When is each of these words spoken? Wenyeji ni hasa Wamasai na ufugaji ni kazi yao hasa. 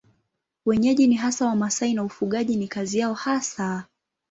Wenyeji 0.65 1.07
ni 1.07 1.15
hasa 1.15 1.45
Wamasai 1.45 1.93
na 1.93 2.03
ufugaji 2.03 2.55
ni 2.55 2.67
kazi 2.67 2.99
yao 2.99 3.13
hasa. 3.13 3.85